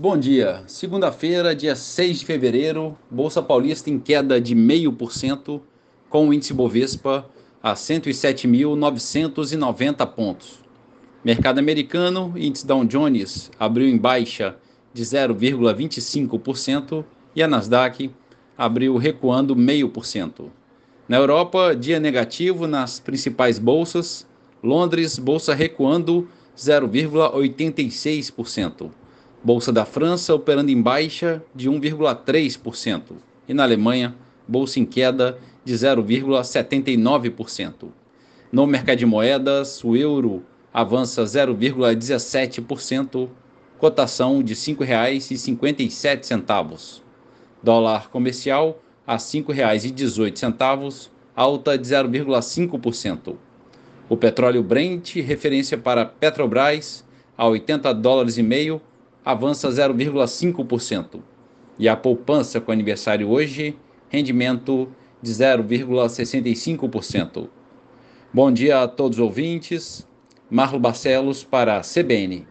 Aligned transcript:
Bom 0.00 0.16
dia. 0.16 0.62
Segunda-feira, 0.68 1.56
dia 1.56 1.74
6 1.74 2.20
de 2.20 2.24
fevereiro, 2.24 2.96
Bolsa 3.10 3.42
Paulista 3.42 3.90
em 3.90 3.98
queda 3.98 4.40
de 4.40 4.54
0,5%, 4.54 5.60
com 6.08 6.28
o 6.28 6.32
índice 6.32 6.54
Bovespa 6.54 7.28
a 7.60 7.74
107.990 7.74 10.06
pontos. 10.06 10.60
Mercado 11.24 11.58
americano, 11.58 12.32
índice 12.36 12.64
Dow 12.64 12.84
Jones 12.84 13.50
abriu 13.58 13.88
em 13.88 13.98
baixa 13.98 14.54
de 14.94 15.02
0,25% 15.02 17.04
e 17.34 17.42
a 17.42 17.48
Nasdaq 17.48 18.08
abriu 18.56 18.96
recuando 18.98 19.56
0,5%. 19.56 20.44
Na 21.08 21.16
Europa, 21.16 21.74
dia 21.74 21.98
negativo 21.98 22.68
nas 22.68 23.00
principais 23.00 23.58
bolsas, 23.58 24.24
Londres, 24.62 25.18
bolsa 25.18 25.54
recuando 25.54 26.28
0,86%. 26.56 28.92
Bolsa 29.42 29.72
da 29.72 29.84
França 29.84 30.32
operando 30.34 30.70
em 30.70 30.82
baixa 30.82 31.42
de 31.54 31.70
1,3%. 31.70 33.02
E 33.48 33.54
na 33.54 33.62
Alemanha, 33.62 34.16
bolsa 34.46 34.78
em 34.80 34.84
queda 34.84 35.38
de 35.64 35.72
0,79%. 35.74 37.88
No 38.50 38.66
mercado 38.66 38.98
de 38.98 39.06
moedas, 39.06 39.84
o 39.84 39.96
euro 39.96 40.42
avança 40.72 41.22
0,17%, 41.22 43.28
cotação 43.78 44.42
de 44.42 44.54
R$ 44.54 44.58
5,57. 44.58 47.02
Dólar 47.62 48.10
comercial 48.10 48.82
a 49.06 49.12
R$ 49.12 49.18
5,18, 49.18 51.10
alta 51.36 51.78
de 51.78 51.88
0,5%. 51.88 53.36
O 54.08 54.16
petróleo 54.16 54.62
Brent, 54.62 55.16
referência 55.16 55.76
para 55.78 56.06
Petrobras, 56.06 57.04
a 57.36 57.46
80 57.46 57.92
dólares 57.94 58.38
e 58.38 58.42
meio, 58.42 58.80
avança 59.28 59.68
0,5%. 59.68 61.20
E 61.78 61.86
a 61.86 61.94
poupança 61.94 62.58
com 62.62 62.72
aniversário 62.72 63.28
hoje, 63.28 63.76
rendimento 64.08 64.88
de 65.20 65.30
0,65%. 65.30 67.46
Bom 68.32 68.50
dia 68.50 68.82
a 68.82 68.88
todos 68.88 69.18
os 69.18 69.22
ouvintes. 69.22 70.08
Marlo 70.50 70.80
Barcelos 70.80 71.44
para 71.44 71.76
a 71.76 71.82
CBN. 71.82 72.46